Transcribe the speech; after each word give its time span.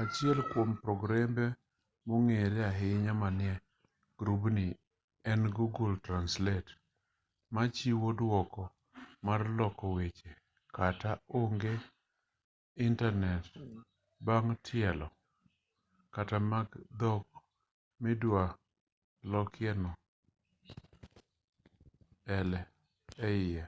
achiel 0.00 0.38
kuom 0.50 0.70
progrembe 0.82 1.46
mong'ere 2.06 2.60
ahinya 2.70 3.12
manie 3.22 3.54
grubni 4.18 4.66
en 5.30 5.42
google 5.58 5.94
translate 6.06 6.70
ma 7.54 7.62
chiwo 7.76 8.08
thuolo 8.18 8.64
mar 9.26 9.40
loko 9.58 9.86
weche 9.96 10.30
kata 10.76 11.10
onge 11.40 11.72
intanet 12.84 13.44
bang' 14.26 14.52
tielo 14.66 15.06
data 16.12 16.36
mag 16.50 16.68
dhok 17.00 17.26
midwa 18.02 18.44
lokie 19.30 19.72
no 19.82 19.90
eie 23.30 23.56